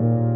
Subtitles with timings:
[0.00, 0.27] Amen.